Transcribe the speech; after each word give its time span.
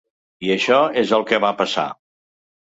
I 0.47 0.49
això 0.55 0.79
és 1.03 1.13
el 1.19 1.27
que 1.33 1.41
va 1.45 1.53
passar. 1.63 1.87